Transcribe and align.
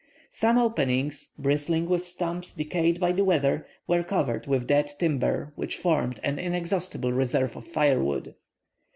Some 0.31 0.57
openings, 0.57 1.29
bristling 1.37 1.87
with 1.87 2.05
stumps 2.07 2.55
decayed 2.55 2.99
by 2.99 3.11
the 3.11 3.23
weather, 3.23 3.67
were 3.85 4.01
covered 4.01 4.47
with 4.47 4.65
dead 4.65 4.89
timber 4.97 5.53
which 5.55 5.77
formed 5.77 6.19
an 6.23 6.39
inexhaustible 6.39 7.13
reserve 7.13 7.55
of 7.55 7.67
firewood. 7.67 8.33